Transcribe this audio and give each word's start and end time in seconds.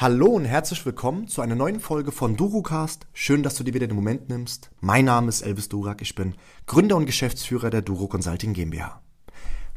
Hallo 0.00 0.28
und 0.28 0.46
herzlich 0.46 0.86
willkommen 0.86 1.28
zu 1.28 1.42
einer 1.42 1.54
neuen 1.54 1.78
Folge 1.78 2.10
von 2.10 2.34
DuroCast. 2.34 3.06
Schön, 3.12 3.42
dass 3.42 3.56
du 3.56 3.64
dir 3.64 3.74
wieder 3.74 3.86
den 3.86 3.96
Moment 3.96 4.30
nimmst. 4.30 4.70
Mein 4.80 5.04
Name 5.04 5.28
ist 5.28 5.42
Elvis 5.42 5.68
Durak, 5.68 6.00
ich 6.00 6.14
bin 6.14 6.36
Gründer 6.64 6.96
und 6.96 7.04
Geschäftsführer 7.04 7.68
der 7.68 7.82
Duro 7.82 8.08
Consulting 8.08 8.54
GmbH. 8.54 9.02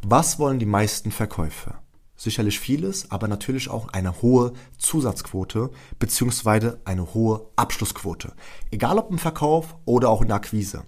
Was 0.01 0.39
wollen 0.39 0.59
die 0.59 0.65
meisten 0.65 1.11
Verkäufer? 1.11 1.81
Sicherlich 2.15 2.57
vieles, 2.57 3.11
aber 3.11 3.27
natürlich 3.27 3.69
auch 3.69 3.89
eine 3.89 4.21
hohe 4.21 4.53
Zusatzquote 4.77 5.71
beziehungsweise 5.99 6.79
eine 6.85 7.13
hohe 7.13 7.45
Abschlussquote. 7.57 8.31
Egal 8.71 8.99
ob 8.99 9.11
im 9.11 9.19
Verkauf 9.19 9.75
oder 9.83 10.07
auch 10.07 10.21
in 10.21 10.29
der 10.29 10.37
Akquise. 10.37 10.85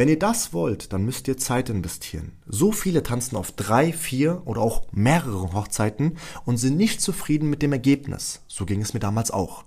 Wenn 0.00 0.08
ihr 0.08 0.18
das 0.18 0.54
wollt, 0.54 0.94
dann 0.94 1.04
müsst 1.04 1.28
ihr 1.28 1.36
Zeit 1.36 1.68
investieren. 1.68 2.32
So 2.46 2.72
viele 2.72 3.02
tanzen 3.02 3.36
auf 3.36 3.52
drei, 3.52 3.92
vier 3.92 4.40
oder 4.46 4.62
auch 4.62 4.84
mehrere 4.92 5.52
Hochzeiten 5.52 6.16
und 6.46 6.56
sind 6.56 6.78
nicht 6.78 7.02
zufrieden 7.02 7.50
mit 7.50 7.60
dem 7.60 7.74
Ergebnis. 7.74 8.40
So 8.48 8.64
ging 8.64 8.80
es 8.80 8.94
mir 8.94 9.00
damals 9.00 9.30
auch. 9.30 9.64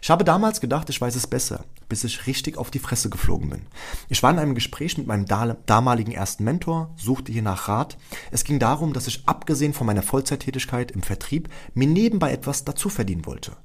Ich 0.00 0.08
habe 0.08 0.22
damals 0.22 0.60
gedacht, 0.60 0.88
ich 0.88 1.00
weiß 1.00 1.16
es 1.16 1.26
besser, 1.26 1.64
bis 1.88 2.04
ich 2.04 2.28
richtig 2.28 2.58
auf 2.58 2.70
die 2.70 2.78
Fresse 2.78 3.10
geflogen 3.10 3.50
bin. 3.50 3.62
Ich 4.08 4.22
war 4.22 4.30
in 4.30 4.38
einem 4.38 4.54
Gespräch 4.54 4.98
mit 4.98 5.08
meinem 5.08 5.26
damaligen 5.26 6.12
ersten 6.12 6.44
Mentor, 6.44 6.94
suchte 6.96 7.32
hier 7.32 7.42
nach 7.42 7.66
Rat. 7.66 7.98
Es 8.30 8.44
ging 8.44 8.60
darum, 8.60 8.92
dass 8.92 9.08
ich 9.08 9.24
abgesehen 9.26 9.74
von 9.74 9.88
meiner 9.88 10.04
Vollzeittätigkeit 10.04 10.92
im 10.92 11.02
Vertrieb 11.02 11.48
mir 11.74 11.88
nebenbei 11.88 12.30
etwas 12.30 12.64
dazu 12.64 12.88
verdienen 12.88 13.26
wollte. 13.26 13.56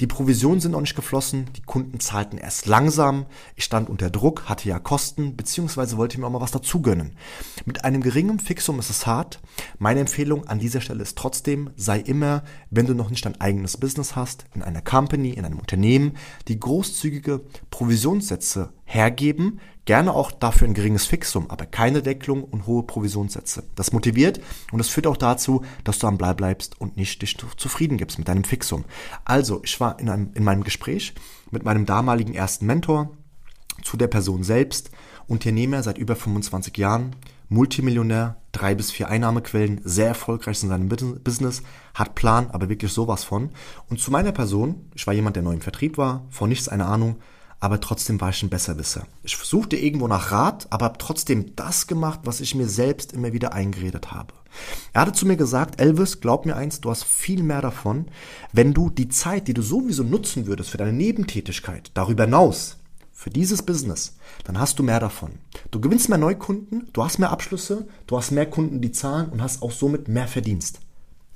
Die 0.00 0.06
Provisionen 0.06 0.60
sind 0.60 0.72
noch 0.72 0.80
nicht 0.80 0.96
geflossen, 0.96 1.46
die 1.56 1.62
Kunden 1.62 2.00
zahlten 2.00 2.38
erst 2.38 2.66
langsam, 2.66 3.26
ich 3.56 3.64
stand 3.64 3.88
unter 3.88 4.10
Druck, 4.10 4.48
hatte 4.48 4.68
ja 4.68 4.78
Kosten, 4.78 5.36
beziehungsweise 5.36 5.96
wollte 5.96 6.18
mir 6.18 6.26
auch 6.26 6.30
mal 6.30 6.40
was 6.40 6.50
dazu 6.50 6.82
gönnen. 6.82 7.16
Mit 7.64 7.84
einem 7.84 8.02
geringen 8.02 8.38
Fixum 8.38 8.78
ist 8.78 8.90
es 8.90 9.06
hart. 9.06 9.40
Meine 9.78 10.00
Empfehlung 10.00 10.46
an 10.46 10.58
dieser 10.58 10.80
Stelle 10.80 11.02
ist 11.02 11.18
trotzdem, 11.18 11.70
sei 11.76 11.98
immer, 11.98 12.42
wenn 12.70 12.86
du 12.86 12.94
noch 12.94 13.10
nicht 13.10 13.24
dein 13.24 13.40
eigenes 13.40 13.76
Business 13.76 14.16
hast, 14.16 14.46
in 14.54 14.62
einer 14.62 14.82
Company, 14.82 15.30
in 15.30 15.44
einem 15.44 15.58
Unternehmen, 15.58 16.16
die 16.48 16.58
großzügige 16.58 17.40
Provisionssätze 17.70 18.72
hergeben, 18.92 19.60
gerne 19.86 20.12
auch 20.12 20.30
dafür 20.30 20.68
ein 20.68 20.74
geringes 20.74 21.06
Fixum, 21.06 21.50
aber 21.50 21.64
keine 21.64 22.02
Deckelung 22.02 22.44
und 22.44 22.66
hohe 22.66 22.82
Provisionssätze. 22.82 23.64
Das 23.74 23.92
motiviert 23.92 24.40
und 24.70 24.80
es 24.80 24.90
führt 24.90 25.06
auch 25.06 25.16
dazu, 25.16 25.64
dass 25.82 25.98
du 25.98 26.06
am 26.06 26.18
Blei 26.18 26.34
bleibst 26.34 26.78
und 26.80 26.96
nicht 26.96 27.22
dich 27.22 27.36
zufrieden 27.56 27.96
gibst 27.96 28.18
mit 28.18 28.28
deinem 28.28 28.44
Fixum. 28.44 28.84
Also, 29.24 29.62
ich 29.64 29.80
war 29.80 29.98
in, 29.98 30.10
einem, 30.10 30.30
in 30.34 30.44
meinem 30.44 30.62
Gespräch 30.62 31.14
mit 31.50 31.64
meinem 31.64 31.86
damaligen 31.86 32.34
ersten 32.34 32.66
Mentor 32.66 33.10
zu 33.82 33.96
der 33.96 34.08
Person 34.08 34.44
selbst, 34.44 34.90
Unternehmer 35.26 35.82
seit 35.82 35.96
über 35.96 36.14
25 36.14 36.76
Jahren, 36.76 37.16
Multimillionär, 37.48 38.36
drei 38.52 38.74
bis 38.74 38.90
vier 38.90 39.08
Einnahmequellen, 39.08 39.80
sehr 39.84 40.08
erfolgreich 40.08 40.62
in 40.62 40.68
seinem 40.68 40.88
Business, 40.88 41.62
hat 41.94 42.14
Plan, 42.14 42.50
aber 42.50 42.68
wirklich 42.68 42.92
sowas 42.92 43.24
von. 43.24 43.50
Und 43.88 44.00
zu 44.00 44.10
meiner 44.10 44.32
Person, 44.32 44.90
ich 44.94 45.06
war 45.06 45.14
jemand, 45.14 45.36
der 45.36 45.42
neu 45.42 45.52
im 45.52 45.60
Vertrieb 45.60 45.96
war, 45.98 46.24
vor 46.30 46.48
nichts 46.48 46.68
eine 46.68 46.86
Ahnung, 46.86 47.16
aber 47.62 47.78
trotzdem 47.78 48.20
war 48.20 48.30
ich 48.30 48.42
ein 48.42 48.50
Besserwisser. 48.50 49.06
Ich 49.22 49.36
suchte 49.36 49.76
irgendwo 49.76 50.08
nach 50.08 50.32
Rat, 50.32 50.66
aber 50.70 50.86
habe 50.86 50.98
trotzdem 50.98 51.54
das 51.54 51.86
gemacht, 51.86 52.18
was 52.24 52.40
ich 52.40 52.56
mir 52.56 52.66
selbst 52.66 53.12
immer 53.12 53.32
wieder 53.32 53.52
eingeredet 53.52 54.10
habe. 54.10 54.34
Er 54.92 55.02
hatte 55.02 55.12
zu 55.12 55.26
mir 55.26 55.36
gesagt, 55.36 55.80
Elvis, 55.80 56.20
glaub 56.20 56.44
mir 56.44 56.56
eins, 56.56 56.80
du 56.80 56.90
hast 56.90 57.04
viel 57.04 57.44
mehr 57.44 57.60
davon, 57.60 58.06
wenn 58.52 58.74
du 58.74 58.90
die 58.90 59.08
Zeit, 59.08 59.46
die 59.46 59.54
du 59.54 59.62
sowieso 59.62 60.02
nutzen 60.02 60.46
würdest 60.46 60.70
für 60.70 60.76
deine 60.76 60.92
Nebentätigkeit, 60.92 61.92
darüber 61.94 62.24
hinaus, 62.24 62.78
für 63.12 63.30
dieses 63.30 63.62
Business, 63.62 64.16
dann 64.42 64.58
hast 64.58 64.80
du 64.80 64.82
mehr 64.82 64.98
davon. 64.98 65.30
Du 65.70 65.80
gewinnst 65.80 66.08
mehr 66.08 66.18
Neukunden, 66.18 66.88
du 66.92 67.04
hast 67.04 67.20
mehr 67.20 67.30
Abschlüsse, 67.30 67.86
du 68.08 68.16
hast 68.16 68.32
mehr 68.32 68.50
Kunden, 68.50 68.80
die 68.80 68.90
zahlen 68.90 69.28
und 69.28 69.40
hast 69.40 69.62
auch 69.62 69.70
somit 69.70 70.08
mehr 70.08 70.26
Verdienst. 70.26 70.80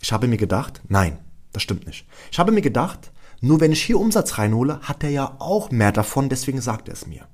Ich 0.01 0.11
habe 0.11 0.27
mir 0.27 0.39
gedacht, 0.39 0.81
nein, 0.89 1.19
das 1.53 1.63
stimmt 1.63 1.87
nicht. 1.87 2.05
Ich 2.33 2.41
habe 2.41 2.51
mir 2.51 2.63
gedacht, 2.63 3.13
nur 3.41 3.61
wenn 3.61 3.73
ich 3.73 3.83
hier 3.83 3.99
Umsatz 3.99 4.39
reinhole, 4.39 4.81
hat 4.83 5.05
er 5.05 5.11
ja 5.11 5.37
auch 5.39 5.71
mehr 5.71 5.93
davon, 5.93 6.29
deswegen 6.29 6.61
sagt 6.61 6.89
er 6.89 6.95
es 6.95 7.07
mir. 7.07 7.27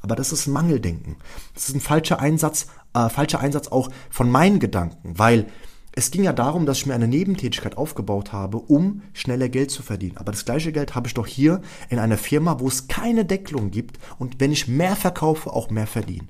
Aber 0.00 0.16
das 0.16 0.32
ist 0.32 0.46
Mangeldenken. 0.46 1.16
Das 1.54 1.68
ist 1.68 1.74
ein 1.74 1.80
falscher 1.80 2.20
Einsatz, 2.20 2.66
äh, 2.94 3.08
falscher 3.08 3.40
Einsatz 3.40 3.68
auch 3.68 3.90
von 4.08 4.30
meinen 4.30 4.58
Gedanken, 4.58 5.18
weil 5.18 5.46
es 5.92 6.10
ging 6.10 6.22
ja 6.22 6.32
darum, 6.32 6.66
dass 6.66 6.78
ich 6.78 6.86
mir 6.86 6.94
eine 6.94 7.08
Nebentätigkeit 7.08 7.76
aufgebaut 7.76 8.32
habe, 8.32 8.58
um 8.58 9.02
schneller 9.12 9.48
Geld 9.48 9.72
zu 9.72 9.82
verdienen. 9.82 10.18
Aber 10.18 10.30
das 10.30 10.44
gleiche 10.44 10.70
Geld 10.70 10.94
habe 10.94 11.08
ich 11.08 11.14
doch 11.14 11.26
hier 11.26 11.60
in 11.88 11.98
einer 11.98 12.16
Firma, 12.16 12.60
wo 12.60 12.68
es 12.68 12.86
keine 12.86 13.24
Deckelung 13.24 13.70
gibt 13.70 13.98
und 14.18 14.38
wenn 14.38 14.52
ich 14.52 14.68
mehr 14.68 14.94
verkaufe, 14.94 15.52
auch 15.52 15.70
mehr 15.70 15.88
verdiene. 15.88 16.28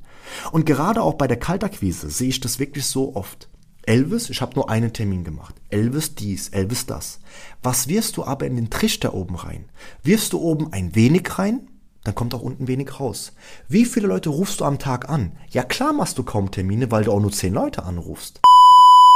Und 0.50 0.65
gerade 0.65 1.03
auch 1.03 1.15
bei 1.15 1.27
der 1.27 1.38
Kaltakquise 1.38 2.09
sehe 2.11 2.28
ich 2.28 2.41
das 2.41 2.59
wirklich 2.59 2.87
so 2.87 3.15
oft. 3.15 3.50
Elvis, 3.83 4.31
ich 4.31 4.41
habe 4.41 4.55
nur 4.55 4.71
einen 4.71 4.93
Termin 4.93 5.25
gemacht. 5.25 5.55
Elvis 5.71 6.15
dies, 6.15 6.49
Elvis 6.49 6.87
das. 6.87 7.21
Was 7.63 7.89
wirfst 7.89 8.17
du 8.17 8.25
aber 8.25 8.47
in 8.47 8.57
den 8.57 8.71
Trichter 8.71 9.15
oben 9.15 9.37
rein? 9.37 9.65
Wirfst 10.03 10.33
du 10.33 10.41
oben 10.41 10.73
ein 10.73 10.95
wenig 10.95 11.39
rein? 11.39 11.69
Dann 12.05 12.15
kommt 12.15 12.35
auch 12.35 12.43
unten 12.43 12.67
wenig 12.67 12.99
raus. 12.99 13.33
Wie 13.69 13.85
viele 13.85 14.07
Leute 14.09 14.31
rufst 14.31 14.61
du 14.61 14.65
am 14.65 14.79
Tag 14.79 15.09
an? 15.11 15.33
Ja 15.51 15.63
klar 15.63 15.93
machst 15.93 16.19
du 16.19 16.23
kaum 16.23 16.51
Termine, 16.51 16.91
weil 16.91 17.05
du 17.05 17.13
auch 17.13 17.21
nur 17.21 17.33
zehn 17.33 17.53
Leute 17.53 17.83
anrufst. 17.83 18.41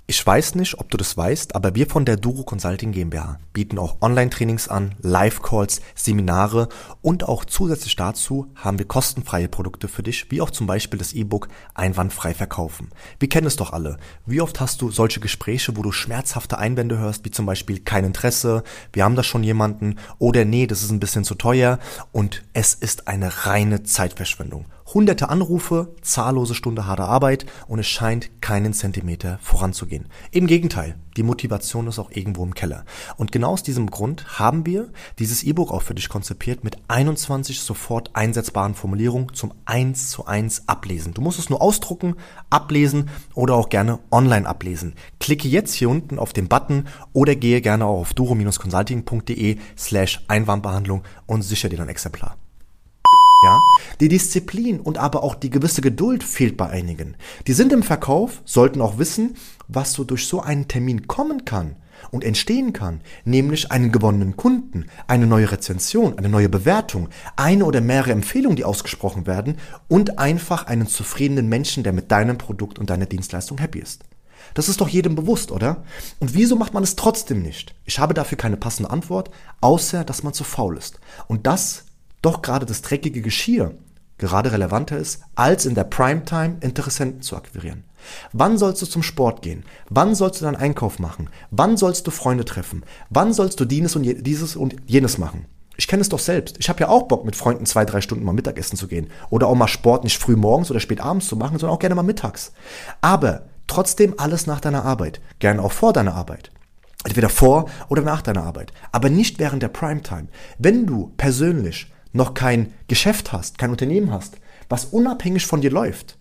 Ich 0.07 0.27
weiß 0.27 0.57
nicht, 0.57 0.79
ob 0.79 0.91
du 0.91 0.99
das 0.99 1.17
weißt, 1.17 1.55
aber 1.55 1.75
wir 1.75 1.87
von 1.87 2.05
der 2.05 2.19
Duro 2.19 2.43
Consulting 2.43 2.93
GmbH 2.93 3.39
bieten 3.55 3.79
auch 3.79 4.03
Online-Trainings 4.03 4.69
an, 4.69 4.95
Live-Calls, 5.01 5.81
Seminare 5.95 6.69
und 7.01 7.27
auch 7.27 7.47
zusätzlich 7.47 7.97
dazu 7.97 8.53
haben 8.55 8.79
wir 8.79 8.87
kostenfreie 8.87 9.49
Produkte 9.49 9.89
für 9.89 10.03
dich, 10.03 10.31
wie 10.31 10.43
auch 10.43 10.51
zum 10.51 10.67
Beispiel 10.67 10.99
das 10.99 11.15
E-Book 11.15 11.49
Einwandfrei 11.73 12.35
verkaufen. 12.35 12.91
Wir 13.19 13.31
kennen 13.31 13.47
es 13.47 13.57
doch 13.57 13.73
alle. 13.73 13.97
Wie 14.27 14.43
oft 14.43 14.61
hast 14.61 14.83
du 14.83 14.91
solche 14.91 15.21
Gespräche, 15.21 15.75
wo 15.75 15.81
du 15.81 15.91
schmerzhafte 15.91 16.59
Einwände 16.59 16.99
hörst, 16.99 17.25
wie 17.25 17.31
zum 17.31 17.47
Beispiel 17.47 17.81
kein 17.81 18.05
Interesse, 18.05 18.63
wir 18.93 19.05
haben 19.05 19.17
da 19.17 19.23
schon 19.23 19.43
jemanden 19.43 19.99
oder 20.19 20.45
nee, 20.45 20.67
das 20.67 20.83
ist 20.83 20.91
ein 20.91 21.01
bisschen 21.01 21.25
zu 21.25 21.35
teuer 21.35 21.79
und 22.13 22.45
es 22.53 22.75
ist 22.75 23.09
eine 23.09 23.47
reine 23.47 23.85
Zeitverschwendung. 23.85 24.67
Hunderte 24.93 25.31
Anrufe, 25.31 25.95
zahllose 26.03 26.55
Stunde 26.55 26.87
harte 26.87 27.05
Arbeit 27.05 27.47
und 27.69 27.79
es 27.79 27.87
scheint 27.87 28.43
keinen 28.43 28.75
Zentimeter 28.75 29.39
voranzugehen. 29.41 30.09
Im 30.31 30.47
Gegenteil, 30.47 30.97
die 31.17 31.23
Motivation 31.23 31.87
ist 31.87 31.99
auch 31.99 32.11
irgendwo 32.11 32.45
im 32.45 32.55
Keller. 32.55 32.85
Und 33.17 33.33
genau 33.33 33.53
aus 33.53 33.63
diesem 33.63 33.91
Grund 33.91 34.39
haben 34.39 34.67
wir 34.67 34.91
dieses 35.19 35.43
E-Book 35.43 35.71
auch 35.71 35.83
für 35.83 35.95
dich 35.95 36.09
konzipiert 36.09 36.65
mit 36.65 36.77
21 36.89 37.61
sofort 37.61 38.11
einsetzbaren 38.15 38.75
Formulierungen 38.75 39.33
zum 39.33 39.55
1 39.65 40.11
zu 40.11 40.27
1 40.27 40.69
Ablesen. 40.69 41.15
Du 41.15 41.23
musst 41.23 41.39
es 41.39 41.51
nur 41.51 41.63
ausdrucken, 41.63 42.17
ablesen 42.51 43.09
oder 43.35 43.55
auch 43.55 43.69
gerne 43.69 44.01
online 44.11 44.47
ablesen. 44.47 44.95
Klicke 45.19 45.49
jetzt 45.49 45.75
hier 45.75 45.89
unten 45.89 46.19
auf 46.19 46.33
den 46.33 46.49
Button 46.49 46.89
oder 47.13 47.35
gehe 47.37 47.61
gerne 47.61 47.87
auch 47.87 48.01
auf 48.01 48.15
duro-consulting.de 48.15 49.59
slash 49.79 50.25
Einwandbehandlung 50.29 51.05
und 51.27 51.43
sichere 51.43 51.71
dir 51.71 51.79
dein 51.79 51.89
Exemplar. 51.89 52.37
Ja, 53.45 53.61
die 54.01 54.09
Disziplin 54.09 54.81
und 54.81 54.97
aber 54.97 55.23
auch 55.23 55.35
die 55.35 55.51
gewisse 55.51 55.83
Geduld 55.83 56.25
fehlt 56.25 56.57
bei 56.57 56.71
einigen. 56.71 57.15
Die 57.47 57.53
sind 57.53 57.75
im 57.75 57.83
Verkauf, 57.83 58.41
sollten 58.47 58.81
auch 58.81 58.97
wissen, 58.97 59.37
was 59.69 59.93
so 59.93 60.03
durch 60.03 60.27
so 60.27 60.41
einen 60.41 60.67
Termin 60.67 61.07
kommen 61.07 61.45
kann 61.45 61.77
und 62.11 62.25
entstehen 62.25 62.73
kann, 62.73 63.03
nämlich 63.27 63.71
einen 63.71 63.93
gewonnenen 63.93 64.39
Kunden, 64.39 64.87
eine 65.07 65.27
neue 65.27 65.53
Rezension, 65.53 66.17
eine 66.17 66.31
neue 66.31 66.49
Bewertung, 66.49 67.11
eine 67.37 67.67
oder 67.67 67.83
mehrere 67.83 68.13
Empfehlungen, 68.13 68.57
die 68.57 68.65
ausgesprochen 68.65 69.27
werden 69.27 69.59
und 69.89 70.19
einfach 70.19 70.67
einen 70.67 70.87
zufriedenen 70.87 71.49
Menschen, 71.49 71.83
der 71.83 71.93
mit 71.93 72.11
deinem 72.11 72.39
Produkt 72.39 72.79
und 72.79 72.89
deiner 72.89 73.07
Dienstleistung 73.07 73.59
happy 73.59 73.79
ist. 73.79 74.05
Das 74.55 74.71
ist 74.71 74.81
doch 74.81 74.89
jedem 74.89 75.17
bewusst, 75.17 75.53
oder? 75.53 75.85
Und 76.19 76.33
wieso 76.33 76.57
macht 76.57 76.73
man 76.73 76.83
es 76.83 76.97
trotzdem 76.97 77.43
nicht? 77.43 77.75
Ich 77.85 77.99
habe 77.99 78.15
dafür 78.15 78.39
keine 78.39 78.57
passende 78.57 78.91
Antwort, 78.91 79.31
außer 79.61 80.03
dass 80.05 80.23
man 80.23 80.33
zu 80.33 80.45
faul 80.45 80.79
ist. 80.79 80.99
Und 81.27 81.47
das 81.47 81.85
doch 82.25 82.43
gerade 82.43 82.67
das 82.67 82.83
dreckige 82.83 83.23
Geschirr 83.23 83.75
gerade 84.19 84.53
relevanter 84.53 84.97
ist, 84.97 85.23
als 85.35 85.67
in 85.67 85.75
der 85.75 85.85
Primetime 85.85 86.57
Interessenten 86.61 87.23
zu 87.23 87.37
akquirieren. 87.37 87.85
Wann 88.33 88.59
sollst 88.59 88.83
du 88.83 88.87
zum 88.87 89.03
Sport 89.03 89.43
gehen? 89.43 89.65
Wann 89.91 90.15
sollst 90.15 90.41
du 90.41 90.45
deinen 90.45 90.57
Einkauf 90.57 90.99
machen? 90.99 91.31
Wann 91.51 91.77
sollst 91.77 92.07
du 92.07 92.11
Freunde 92.11 92.45
treffen? 92.45 92.85
Wann 93.11 93.33
sollst 93.33 93.59
du 93.61 93.65
dieses 93.65 93.97
und, 93.97 94.05
dieses 94.27 94.57
und 94.57 94.77
jenes 94.87 95.19
machen? 95.19 95.47
Ich 95.77 95.89
kenne 95.89 96.03
es 96.03 96.09
doch 96.09 96.21
selbst. 96.21 96.57
Ich 96.61 96.69
habe 96.69 96.81
ja 96.81 96.89
auch 96.89 97.05
Bock, 97.05 97.25
mit 97.25 97.35
Freunden 97.35 97.67
zwei, 97.67 97.85
drei 97.85 98.01
Stunden 98.01 98.25
mal 98.25 98.33
Mittagessen 98.33 98.77
zu 98.77 98.87
gehen. 98.87 99.09
Oder 99.31 99.49
auch 99.49 99.57
mal 99.57 99.67
Sport 99.67 100.05
nicht 100.05 100.19
früh 100.19 100.37
morgens 100.37 100.71
oder 100.71 100.81
spät 100.81 101.01
abends 101.01 101.27
zu 101.27 101.37
machen, 101.37 101.59
sondern 101.59 101.75
auch 101.75 101.81
gerne 101.81 101.97
mal 101.97 102.03
mittags. 102.03 102.53
Aber 103.01 103.47
trotzdem 103.67 104.15
alles 104.19 104.47
nach 104.47 104.61
deiner 104.61 104.85
Arbeit. 104.85 105.21
Gerne 105.41 105.63
auch 105.63 105.73
vor 105.73 105.93
deiner 105.93 106.15
Arbeit. 106.15 106.53
Entweder 107.03 107.29
vor 107.29 107.69
oder 107.89 108.03
nach 108.03 108.23
deiner 108.23 108.45
Arbeit. 108.45 108.73
Aber 108.93 109.11
nicht 109.11 109.41
während 109.41 109.63
der 109.63 109.69
Primetime. 109.69 110.29
Wenn 110.59 110.87
du 110.87 111.13
persönlich 111.17 111.93
noch 112.15 112.33
kein 112.33 112.73
Geschäft 112.89 113.33
hast, 113.33 113.59
kein 113.59 113.71
Unternehmen 113.71 114.11
hast, 114.11 114.39
was 114.71 114.87
unabhängig 114.87 115.47
von 115.47 115.61
dir 115.61 115.71
läuft, 115.71 116.17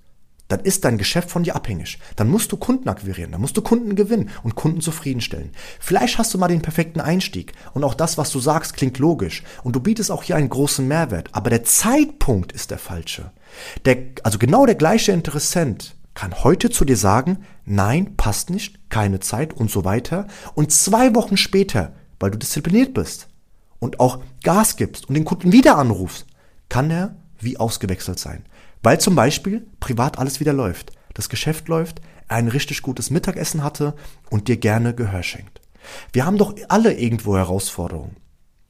dann 0.50 0.60
ist 0.60 0.84
dein 0.84 0.98
Geschäft 0.98 1.30
von 1.31 1.44
dir 1.44 1.56
abhängig. 1.56 2.00
Dann 2.16 2.30
musst 2.30 2.51
du 2.51 2.57
Kunden 2.57 2.90
akquirieren, 2.90 3.31
dann 3.31 3.42
musst 3.42 3.56
du 3.56 3.62
Kunden 3.62 3.95
gewinnen 3.95 4.30
und 4.44 4.56
Kunden 4.56 4.81
zufriedenstellen. 4.81 5.51
Vielleicht 5.80 6.18
hast 6.18 6.34
du 6.34 6.38
mal 6.38 6.48
den 6.48 6.62
perfekten 6.62 7.00
Einstieg 7.00 7.54
und 7.74 7.84
auch 7.84 7.94
das, 7.94 8.18
was 8.18 8.31
du 8.31 8.40
sagst, 8.40 8.75
klingt 8.75 9.00
logisch 9.00 9.44
und 9.63 9.75
du 9.75 9.80
bietest 9.80 10.12
auch 10.12 10.24
hier 10.24 10.36
einen 10.36 10.50
großen 10.50 10.88
Mehrwert, 10.88 11.30
aber 11.31 11.50
der 11.50 11.63
Zeitpunkt 11.63 12.51
ist 12.51 12.72
der 12.72 12.78
falsche. 12.78 13.31
Der, 13.86 13.98
also 14.24 14.38
genau 14.38 14.66
der 14.66 14.75
gleiche 14.75 15.12
Interessent 15.12 15.96
kann 16.13 16.44
heute 16.44 16.69
zu 16.69 16.86
dir 16.86 16.98
sagen, 16.98 17.46
nein, 17.66 18.16
passt 18.18 18.50
nicht, 18.50 18.89
keine 18.89 19.19
Zeit 19.19 19.54
und 19.54 19.72
so 19.72 19.86
weiter 19.86 20.28
und 20.54 20.72
zwei 20.72 21.16
Wochen 21.16 21.38
später, 21.38 21.94
weil 22.19 22.31
du 22.31 22.38
diszipliniert 22.38 22.94
bist, 22.94 23.28
und 23.83 24.00
auch 24.00 24.19
Gas 24.44 24.77
gibst 24.77 25.07
und 25.07 25.15
den 25.15 25.25
Kunden 25.25 25.51
wieder 25.51 25.77
anrufst, 25.77 26.25
kann 26.69 26.89
er 26.89 27.15
wie 27.38 27.57
ausgewechselt 27.57 28.18
sein. 28.18 28.45
Weil 28.81 29.00
zum 29.00 29.15
Beispiel 29.15 29.68
privat 29.80 30.18
alles 30.18 30.39
wieder 30.39 30.53
läuft. 30.53 30.94
Das 31.13 31.30
Geschäft 31.30 31.68
läuft, 31.68 32.01
er 32.27 32.38
ein 32.38 32.47
richtig 32.47 32.81
gutes 32.81 33.09
Mittagessen 33.09 33.63
hatte 33.63 33.94
und 34.30 34.47
dir 34.47 34.57
gerne 34.57 34.95
Gehör 34.95 35.21
schenkt. 35.21 35.62
Wir 36.12 36.25
haben 36.25 36.38
doch 36.38 36.56
alle 36.69 36.94
irgendwo 36.94 37.38
Herausforderungen. 37.38 38.15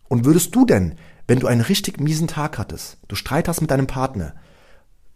Und 0.10 0.26
würdest 0.26 0.54
du 0.56 0.66
denn, 0.66 0.96
wenn 1.28 1.40
du 1.40 1.48
einen 1.48 1.62
richtig 1.62 2.00
miesen 2.00 2.28
Tag 2.28 2.58
hattest, 2.58 2.98
du 3.08 3.16
Streit 3.16 3.48
hast 3.48 3.62
mit 3.62 3.72
deinem 3.72 3.88
Partner, 3.88 4.36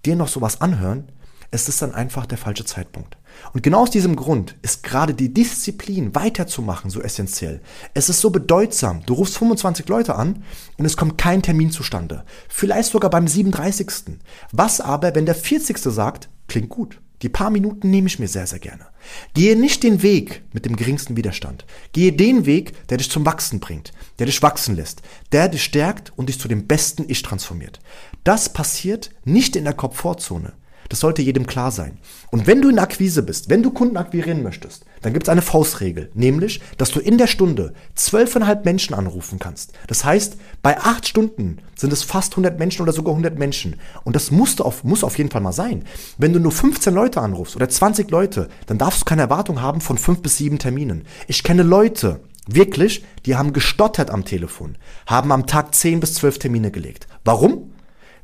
dir 0.05 0.15
noch 0.15 0.27
sowas 0.27 0.61
anhören, 0.61 1.11
es 1.51 1.69
ist 1.69 1.81
dann 1.81 1.93
einfach 1.93 2.25
der 2.25 2.37
falsche 2.37 2.65
Zeitpunkt. 2.65 3.17
Und 3.53 3.63
genau 3.63 3.83
aus 3.83 3.91
diesem 3.91 4.15
Grund 4.15 4.55
ist 4.61 4.83
gerade 4.83 5.13
die 5.13 5.33
Disziplin 5.33 6.13
weiterzumachen 6.15 6.89
so 6.89 7.01
essentiell. 7.01 7.61
Es 7.93 8.09
ist 8.09 8.19
so 8.19 8.29
bedeutsam. 8.29 9.05
Du 9.05 9.13
rufst 9.13 9.37
25 9.37 9.87
Leute 9.87 10.15
an 10.15 10.43
und 10.77 10.85
es 10.85 10.97
kommt 10.97 11.17
kein 11.17 11.41
Termin 11.41 11.71
zustande. 11.71 12.23
Vielleicht 12.49 12.91
sogar 12.91 13.09
beim 13.09 13.27
37. 13.27 14.19
Was 14.51 14.81
aber, 14.81 15.15
wenn 15.15 15.25
der 15.25 15.35
40. 15.35 15.77
sagt, 15.77 16.29
klingt 16.47 16.69
gut. 16.69 16.99
Die 17.23 17.29
paar 17.29 17.49
Minuten 17.49 17.89
nehme 17.89 18.07
ich 18.07 18.19
mir 18.19 18.27
sehr, 18.27 18.45
sehr 18.45 18.59
gerne. 18.59 18.85
Gehe 19.33 19.55
nicht 19.55 19.81
den 19.81 20.03
Weg 20.03 20.43
mit 20.53 20.65
dem 20.65 20.75
geringsten 20.75 21.17
Widerstand. 21.17 21.65
Gehe 21.91 22.13
den 22.13 22.45
Weg, 22.45 22.87
der 22.89 22.97
dich 22.97 23.09
zum 23.09 23.25
Wachsen 23.25 23.59
bringt, 23.59 23.91
der 24.19 24.27
dich 24.27 24.43
wachsen 24.43 24.75
lässt, 24.75 25.01
der 25.31 25.49
dich 25.49 25.63
stärkt 25.63 26.13
und 26.15 26.29
dich 26.29 26.39
zu 26.39 26.47
dem 26.47 26.67
besten 26.67 27.05
Ich 27.07 27.23
transformiert. 27.23 27.79
Das 28.23 28.53
passiert 28.53 29.09
nicht 29.23 29.55
in 29.55 29.63
der 29.63 29.73
Komfortzone. 29.73 30.53
Das 30.89 30.99
sollte 30.99 31.21
jedem 31.21 31.47
klar 31.47 31.71
sein. 31.71 31.97
Und 32.31 32.47
wenn 32.47 32.61
du 32.61 32.69
in 32.69 32.79
Akquise 32.79 33.23
bist, 33.23 33.49
wenn 33.49 33.63
du 33.63 33.71
Kunden 33.71 33.97
akquirieren 33.97 34.43
möchtest, 34.43 34.85
dann 35.01 35.13
gibt 35.13 35.27
es 35.27 35.29
eine 35.29 35.41
Faustregel, 35.41 36.09
nämlich, 36.13 36.61
dass 36.77 36.91
du 36.91 36.99
in 36.99 37.17
der 37.17 37.27
Stunde 37.27 37.73
zwölfeinhalb 37.95 38.65
Menschen 38.65 38.93
anrufen 38.93 39.39
kannst. 39.39 39.73
Das 39.87 40.03
heißt, 40.03 40.37
bei 40.61 40.77
acht 40.79 41.07
Stunden 41.07 41.57
sind 41.75 41.93
es 41.93 42.03
fast 42.03 42.33
100 42.33 42.59
Menschen 42.59 42.81
oder 42.81 42.93
sogar 42.93 43.13
100 43.13 43.37
Menschen. 43.37 43.75
Und 44.03 44.15
das 44.15 44.31
musst 44.31 44.61
auf, 44.61 44.83
muss 44.83 45.03
auf 45.03 45.17
jeden 45.17 45.29
Fall 45.29 45.41
mal 45.41 45.51
sein. 45.51 45.85
Wenn 46.17 46.33
du 46.33 46.39
nur 46.39 46.51
15 46.51 46.93
Leute 46.93 47.21
anrufst 47.21 47.55
oder 47.55 47.69
20 47.69 48.09
Leute, 48.11 48.49
dann 48.65 48.77
darfst 48.77 49.01
du 49.01 49.05
keine 49.05 49.23
Erwartung 49.23 49.61
haben 49.61 49.81
von 49.81 49.97
fünf 49.97 50.21
bis 50.21 50.37
sieben 50.37 50.59
Terminen. 50.59 51.05
Ich 51.27 51.43
kenne 51.43 51.63
Leute, 51.63 52.19
Wirklich, 52.49 53.03
die 53.25 53.35
haben 53.35 53.51
gestottert 53.51 54.09
am 54.09 54.23
Telefon, 54.23 54.77
haben 55.05 55.33
am 55.33 55.47
Tag 55.47 55.75
10 55.75 55.99
bis 55.99 56.13
12 56.13 56.39
Termine 56.39 56.71
gelegt. 56.71 57.05
Warum? 57.25 57.73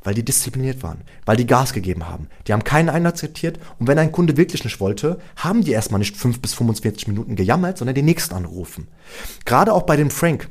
Weil 0.04 0.14
die 0.14 0.26
diszipliniert 0.26 0.84
waren, 0.84 1.02
weil 1.26 1.38
die 1.38 1.48
Gas 1.48 1.74
gegeben 1.74 2.08
haben. 2.08 2.28
Die 2.48 2.54
haben 2.54 2.64
keinen 2.64 2.90
einen 2.90 3.08
akzeptiert 3.08 3.60
und 3.80 3.88
wenn 3.88 4.00
ein 4.00 4.12
Kunde 4.12 4.38
wirklich 4.38 4.64
nicht 4.64 4.80
wollte, 4.80 5.20
haben 5.36 5.64
die 5.64 5.72
erstmal 5.72 6.00
nicht 6.00 6.18
5 6.18 6.42
bis 6.42 6.54
45 6.54 7.08
Minuten 7.08 7.36
gejammert, 7.36 7.78
sondern 7.78 7.96
den 7.96 8.06
nächsten 8.06 8.36
anrufen. 8.36 8.88
Gerade 9.46 9.74
auch 9.74 9.84
bei 9.84 9.96
dem 9.96 10.12
Frank 10.12 10.50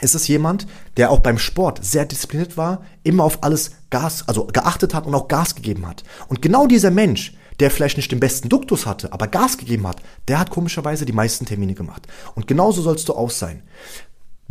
ist 0.00 0.14
es 0.14 0.28
jemand, 0.28 0.66
der 0.96 1.10
auch 1.10 1.20
beim 1.20 1.38
Sport 1.38 1.84
sehr 1.84 2.04
diszipliniert 2.04 2.56
war, 2.56 2.82
immer 3.02 3.24
auf 3.24 3.42
alles 3.42 3.72
Gas, 3.90 4.28
also 4.28 4.46
geachtet 4.46 4.94
hat 4.94 5.06
und 5.06 5.14
auch 5.14 5.28
Gas 5.28 5.54
gegeben 5.54 5.86
hat. 5.86 6.04
Und 6.28 6.42
genau 6.42 6.66
dieser 6.66 6.90
Mensch, 6.90 7.34
der 7.58 7.70
vielleicht 7.70 7.96
nicht 7.96 8.10
den 8.10 8.20
besten 8.20 8.48
Duktus 8.48 8.86
hatte, 8.86 9.12
aber 9.12 9.26
Gas 9.26 9.58
gegeben 9.58 9.86
hat, 9.86 10.00
der 10.28 10.38
hat 10.38 10.50
komischerweise 10.50 11.04
die 11.04 11.12
meisten 11.12 11.44
Termine 11.44 11.74
gemacht. 11.74 12.06
Und 12.34 12.46
genauso 12.46 12.82
sollst 12.82 13.08
du 13.08 13.14
auch 13.14 13.30
sein. 13.30 13.62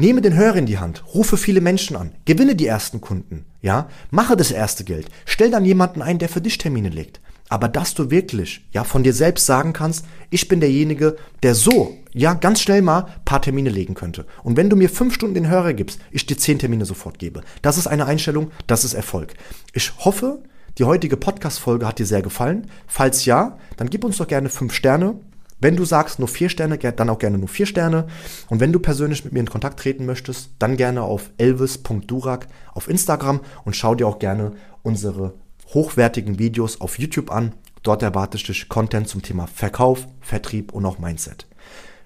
Nehme 0.02 0.22
den 0.22 0.34
Hörer 0.34 0.56
in 0.56 0.66
die 0.66 0.78
Hand, 0.78 1.04
rufe 1.14 1.36
viele 1.36 1.60
Menschen 1.60 1.98
an, 1.98 2.14
gewinne 2.24 2.56
die 2.56 2.68
ersten 2.68 3.02
Kunden, 3.02 3.44
ja, 3.62 3.90
mache 4.12 4.38
das 4.38 4.50
erste 4.50 4.86
Geld, 4.86 5.10
stell 5.26 5.52
dann 5.52 5.66
jemanden 5.66 6.02
ein, 6.02 6.20
der 6.20 6.30
für 6.30 6.40
dich 6.40 6.58
Termine 6.58 6.88
legt. 6.88 7.20
Aber 7.50 7.68
dass 7.68 7.96
du 7.96 8.10
wirklich, 8.10 8.66
ja, 8.72 8.86
von 8.86 9.04
dir 9.04 9.14
selbst 9.14 9.46
sagen 9.46 9.74
kannst, 9.74 10.06
ich 10.30 10.48
bin 10.48 10.62
derjenige, 10.62 11.18
der 11.44 11.54
so, 11.54 11.98
ja, 12.14 12.34
ganz 12.34 12.62
schnell 12.62 12.82
mal 12.82 13.08
paar 13.26 13.42
Termine 13.42 13.72
legen 13.72 13.94
könnte. 13.94 14.26
Und 14.42 14.56
wenn 14.56 14.70
du 14.70 14.78
mir 14.78 14.90
fünf 14.90 15.16
Stunden 15.16 15.36
den 15.36 15.50
Hörer 15.50 15.74
gibst, 15.74 16.00
ich 16.12 16.26
dir 16.26 16.38
zehn 16.38 16.60
Termine 16.60 16.86
sofort 16.86 17.20
gebe. 17.20 17.42
Das 17.62 17.78
ist 17.78 17.88
eine 17.88 18.06
Einstellung, 18.06 18.52
das 18.68 18.86
ist 18.86 18.94
Erfolg. 18.94 19.34
Ich 19.74 19.92
hoffe, 19.98 20.42
die 20.78 20.86
heutige 20.86 21.18
Podcast-Folge 21.18 21.86
hat 21.86 22.00
dir 22.00 22.06
sehr 22.06 22.22
gefallen. 22.22 22.68
Falls 22.88 23.26
ja, 23.26 23.58
dann 23.76 23.90
gib 23.90 24.06
uns 24.06 24.16
doch 24.16 24.28
gerne 24.30 24.48
fünf 24.48 24.74
Sterne 24.74 25.20
wenn 25.62 25.76
du 25.76 25.86
sagst 25.86 26.20
nur 26.20 26.28
vier 26.28 26.50
Sterne, 26.50 26.78
dann 26.78 27.10
auch 27.10 27.20
gerne 27.20 27.38
nur 27.38 27.50
vier 27.50 27.66
Sterne. 27.66 28.08
Und 28.50 28.60
wenn 28.60 28.72
du 28.72 28.80
persönlich 28.80 29.24
mit 29.24 29.34
mir 29.34 29.42
in 29.42 29.50
Kontakt 29.50 29.80
treten 29.80 30.06
möchtest, 30.06 30.52
dann 30.60 30.78
gerne 30.78 31.04
auf 31.04 31.32
elvis.durak 31.38 32.48
auf 32.74 32.90
Instagram 32.90 33.42
und 33.66 33.76
schau 33.76 33.96
dir 33.96 34.08
auch 34.08 34.20
gerne 34.20 34.54
unsere 34.84 35.34
hochwertigen 35.74 36.40
Videos 36.40 36.82
auf 36.82 36.98
YouTube 36.98 37.32
an. 37.32 37.54
Dort 37.84 38.04
erwartet 38.04 38.48
dich 38.48 38.70
Content 38.70 39.08
zum 39.08 39.22
Thema 39.22 39.48
Verkauf, 39.48 40.08
Vertrieb 40.22 40.74
und 40.74 40.86
auch 40.86 41.00
Mindset. 41.00 41.48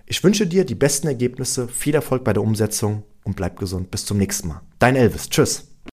Ich 0.06 0.24
wünsche 0.24 0.46
dir 0.46 0.66
die 0.66 0.76
besten 0.76 1.08
Ergebnisse, 1.08 1.68
viel 1.68 1.96
Erfolg 1.96 2.24
bei 2.24 2.34
der 2.34 2.44
Umsetzung 2.44 3.04
und 3.24 3.36
bleib 3.36 3.58
gesund. 3.58 3.90
Bis 3.90 4.06
zum 4.06 4.18
nächsten 4.18 4.50
Mal. 4.50 4.62
Dein 4.80 4.96
Elvis. 4.96 5.30
Tschüss. 5.30 5.73